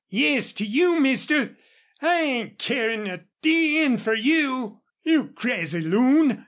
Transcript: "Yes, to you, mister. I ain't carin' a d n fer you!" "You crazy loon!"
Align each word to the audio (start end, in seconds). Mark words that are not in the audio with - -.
"Yes, 0.09 0.51
to 0.53 0.65
you, 0.65 0.99
mister. 0.99 1.55
I 2.01 2.21
ain't 2.23 2.57
carin' 2.57 3.05
a 3.05 3.23
d 3.43 3.77
n 3.81 3.99
fer 3.99 4.15
you!" 4.15 4.79
"You 5.03 5.27
crazy 5.35 5.81
loon!" 5.81 6.39